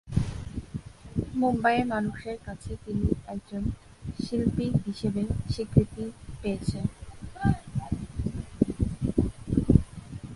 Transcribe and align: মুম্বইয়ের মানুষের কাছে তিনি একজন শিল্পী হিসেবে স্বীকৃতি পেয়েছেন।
মুম্বইয়ের 1.33 1.85
মানুষের 1.85 2.37
কাছে 2.45 2.71
তিনি 2.85 3.07
একজন 3.27 3.63
শিল্পী 4.23 4.67
হিসেবে 4.85 5.21
স্বীকৃতি 5.53 6.05
পেয়েছেন। 6.41 6.85